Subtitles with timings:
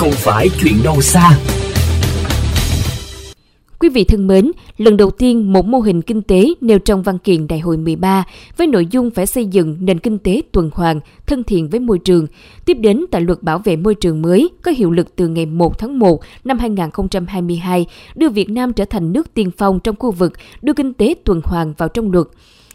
[0.00, 1.38] không phải chuyện đâu xa.
[3.78, 7.18] Quý vị thân mến, lần đầu tiên một mô hình kinh tế nêu trong văn
[7.18, 8.24] kiện Đại hội 13
[8.56, 11.98] với nội dung phải xây dựng nền kinh tế tuần hoàn, thân thiện với môi
[11.98, 12.26] trường,
[12.64, 15.78] tiếp đến tại luật bảo vệ môi trường mới có hiệu lực từ ngày 1
[15.78, 20.32] tháng 1 năm 2022, đưa Việt Nam trở thành nước tiên phong trong khu vực
[20.62, 22.26] đưa kinh tế tuần hoàn vào trong luật.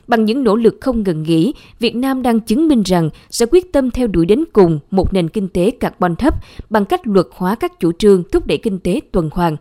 [0.08, 3.74] Bằng những nỗ lực không ngừng nghỉ, Việt Nam đang chứng minh rằng sẽ quyết
[3.74, 6.34] tâm theo đuổi đến cùng một nền kinh tế carbon thấp
[6.70, 9.58] bằng cách luật hóa các chủ trương thúc đẩy kinh tế tuần hoàn.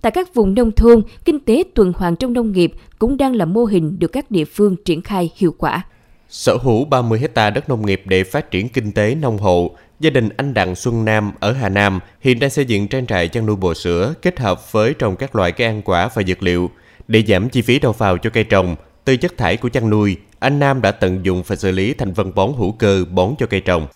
[0.00, 3.44] Tại các vùng nông thôn, kinh tế tuần hoàn trong nông nghiệp cũng đang là
[3.44, 5.82] mô hình được các địa phương triển khai hiệu quả.
[6.28, 10.10] Sở hữu 30 hecta đất nông nghiệp để phát triển kinh tế nông hộ, gia
[10.10, 13.46] đình anh Đặng Xuân Nam ở Hà Nam hiện đang xây dựng trang trại chăn
[13.46, 16.70] nuôi bò sữa kết hợp với trồng các loại cây ăn quả và dược liệu.
[17.08, 20.16] Để giảm chi phí đầu vào cho cây trồng, từ chất thải của chăn nuôi,
[20.38, 23.46] anh Nam đã tận dụng và xử lý thành phân bón hữu cơ bón cho
[23.46, 23.86] cây trồng.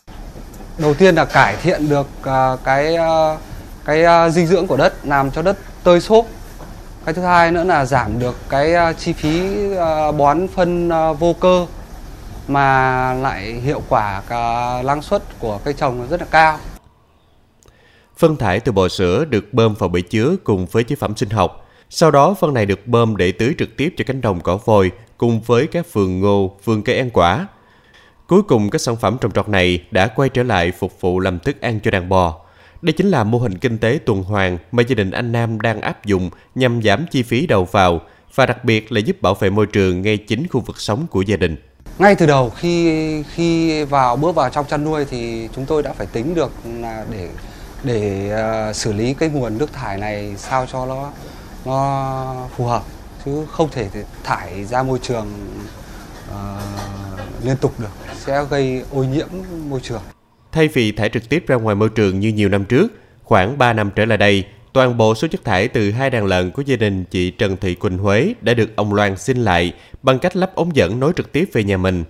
[0.78, 3.38] Đầu tiên là cải thiện được uh, cái uh,
[3.84, 6.26] cái uh, dinh dưỡng của đất, làm cho đất tơi xốp.
[7.04, 9.40] Cái thứ hai nữa là giảm được cái chi phí
[10.18, 11.66] bón phân vô cơ
[12.49, 16.59] mà lại hiệu quả cả năng suất của cây trồng rất là cao.
[18.16, 21.30] Phân thải từ bò sữa được bơm vào bể chứa cùng với chế phẩm sinh
[21.30, 24.57] học sau đó phân này được bơm để tưới trực tiếp cho cánh đồng cỏ
[24.65, 27.46] vôi cùng với các vườn ngô, vườn cây ăn quả.
[28.27, 31.38] Cuối cùng các sản phẩm trồng trọt này đã quay trở lại phục vụ làm
[31.38, 32.41] thức ăn cho đàn bò.
[32.83, 35.80] Đây chính là mô hình kinh tế tuần hoàn mà gia đình anh Nam đang
[35.80, 38.01] áp dụng nhằm giảm chi phí đầu vào
[38.35, 41.23] và đặc biệt là giúp bảo vệ môi trường ngay chính khu vực sống của
[41.23, 41.57] gia đình.
[41.99, 45.93] Ngay từ đầu khi khi vào bước vào trong chăn nuôi thì chúng tôi đã
[45.93, 47.29] phải tính được là để
[47.85, 48.30] để
[48.71, 51.11] uh, xử lý cái nguồn nước thải này sao cho nó
[51.64, 52.82] nó phù hợp
[53.24, 53.88] chứ không thể
[54.24, 55.26] thải ra môi trường
[56.30, 59.28] uh, liên tục được sẽ gây ô nhiễm
[59.68, 60.02] môi trường.
[60.52, 62.92] Thay vì thải trực tiếp ra ngoài môi trường như nhiều năm trước,
[63.24, 66.50] khoảng 3 năm trở lại đây, toàn bộ số chất thải từ hai đàn lợn
[66.50, 69.72] của gia đình chị Trần Thị Quỳnh Huế đã được ông Loan xin lại
[70.03, 72.04] bằng cách lắp ống dẫn nối trực tiếp về nhà mình.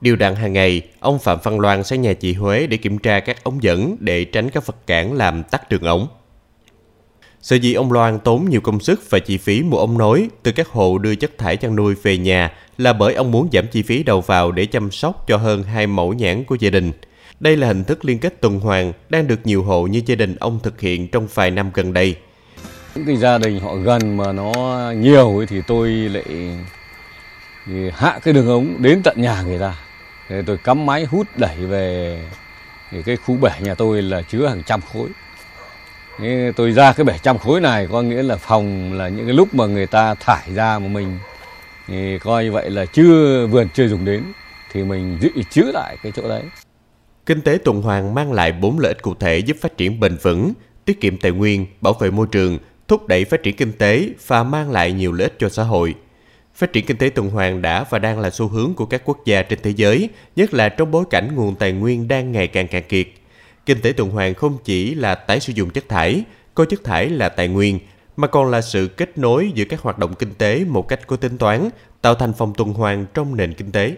[0.00, 3.20] Điều đặn hàng ngày, ông Phạm Văn Loan sang nhà chị Huế để kiểm tra
[3.20, 6.08] các ống dẫn để tránh các vật cản làm tắt đường ống.
[7.42, 10.52] Sở dĩ ông Loan tốn nhiều công sức và chi phí mua ống nối từ
[10.52, 13.82] các hộ đưa chất thải chăn nuôi về nhà là bởi ông muốn giảm chi
[13.82, 16.92] phí đầu vào để chăm sóc cho hơn hai mẫu nhãn của gia đình.
[17.40, 20.36] Đây là hình thức liên kết tuần hoàn đang được nhiều hộ như gia đình
[20.40, 22.16] ông thực hiện trong vài năm gần đây.
[22.94, 24.52] Những cái gia đình họ gần mà nó
[24.96, 26.24] nhiều thì tôi lại
[27.92, 29.74] hạ cái đường ống đến tận nhà người ta.
[30.30, 32.20] Để tôi cắm máy hút đẩy về,
[32.90, 35.08] thì cái khu bể nhà tôi là chứa hàng trăm khối
[36.56, 39.66] tôi ra cái 700 khối này có nghĩa là phòng là những cái lúc mà
[39.66, 41.18] người ta thải ra mà mình
[41.88, 44.22] thì coi như vậy là chưa vườn chưa dùng đến
[44.72, 46.42] thì mình giữ chứa lại cái chỗ đấy.
[47.26, 50.16] Kinh tế tuần hoàn mang lại bốn lợi ích cụ thể giúp phát triển bền
[50.22, 50.52] vững,
[50.84, 52.58] tiết kiệm tài nguyên, bảo vệ môi trường,
[52.88, 55.94] thúc đẩy phát triển kinh tế và mang lại nhiều lợi ích cho xã hội.
[56.54, 59.18] Phát triển kinh tế tuần hoàn đã và đang là xu hướng của các quốc
[59.24, 62.68] gia trên thế giới, nhất là trong bối cảnh nguồn tài nguyên đang ngày càng
[62.68, 63.06] cạn kiệt.
[63.66, 66.24] Kinh tế tuần hoàn không chỉ là tái sử dụng chất thải,
[66.54, 67.78] coi chất thải là tài nguyên,
[68.16, 71.16] mà còn là sự kết nối giữa các hoạt động kinh tế một cách có
[71.16, 71.68] tính toán,
[72.00, 73.96] tạo thành phòng tuần hoàn trong nền kinh tế.